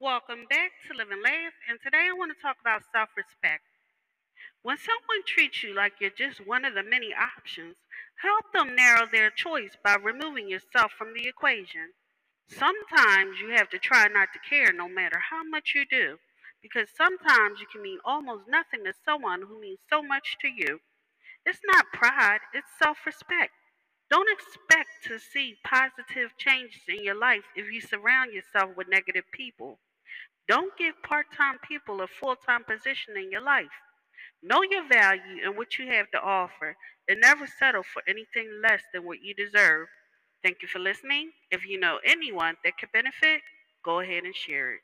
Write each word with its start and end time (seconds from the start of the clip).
Welcome 0.00 0.44
back 0.50 0.72
to 0.86 0.94
Live 0.96 1.10
and 1.10 1.22
Laugh, 1.22 1.54
and 1.70 1.78
today 1.82 2.08
I 2.10 2.12
want 2.12 2.30
to 2.30 2.42
talk 2.42 2.56
about 2.60 2.82
self 2.92 3.08
respect. 3.16 3.62
When 4.62 4.76
someone 4.76 5.24
treats 5.26 5.62
you 5.62 5.74
like 5.74 5.94
you're 6.00 6.10
just 6.10 6.46
one 6.46 6.64
of 6.66 6.74
the 6.74 6.82
many 6.82 7.14
options, 7.14 7.76
help 8.22 8.52
them 8.52 8.76
narrow 8.76 9.06
their 9.06 9.30
choice 9.30 9.76
by 9.82 9.94
removing 9.96 10.48
yourself 10.50 10.92
from 10.92 11.14
the 11.14 11.26
equation. 11.26 11.94
Sometimes 12.48 13.40
you 13.40 13.50
have 13.56 13.70
to 13.70 13.78
try 13.78 14.08
not 14.08 14.28
to 14.34 14.38
care 14.40 14.72
no 14.72 14.88
matter 14.88 15.18
how 15.30 15.42
much 15.44 15.72
you 15.74 15.86
do, 15.86 16.18
because 16.62 16.90
sometimes 16.94 17.60
you 17.60 17.66
can 17.72 17.82
mean 17.82 18.00
almost 18.04 18.44
nothing 18.48 18.84
to 18.84 18.92
someone 19.04 19.42
who 19.48 19.60
means 19.60 19.80
so 19.88 20.02
much 20.02 20.36
to 20.42 20.48
you. 20.48 20.80
It's 21.46 21.60
not 21.64 21.92
pride, 21.92 22.40
it's 22.54 22.70
self 22.82 23.06
respect. 23.06 23.52
Don't 24.10 24.30
expect 24.30 24.90
to 25.04 25.18
see 25.18 25.56
positive 25.64 26.36
changes 26.38 26.82
in 26.88 27.04
your 27.04 27.14
life 27.14 27.44
if 27.56 27.72
you 27.72 27.80
surround 27.80 28.32
yourself 28.32 28.76
with 28.76 28.88
negative 28.88 29.24
people. 29.32 29.78
Don't 30.48 30.76
give 30.78 31.02
part 31.02 31.26
time 31.36 31.58
people 31.66 32.02
a 32.02 32.06
full 32.08 32.36
time 32.36 32.64
position 32.64 33.16
in 33.16 33.30
your 33.30 33.42
life. 33.42 33.72
Know 34.42 34.62
your 34.62 34.86
value 34.88 35.42
and 35.44 35.56
what 35.56 35.78
you 35.78 35.88
have 35.88 36.10
to 36.12 36.20
offer, 36.20 36.76
and 37.08 37.20
never 37.20 37.46
settle 37.46 37.82
for 37.82 38.02
anything 38.08 38.60
less 38.62 38.82
than 38.92 39.04
what 39.04 39.22
you 39.22 39.34
deserve. 39.34 39.88
Thank 40.42 40.62
you 40.62 40.68
for 40.68 40.78
listening. 40.78 41.32
If 41.50 41.66
you 41.66 41.80
know 41.80 41.98
anyone 42.04 42.56
that 42.64 42.78
could 42.78 42.92
benefit, 42.92 43.42
go 43.84 44.00
ahead 44.00 44.24
and 44.24 44.34
share 44.36 44.72
it. 44.74 44.80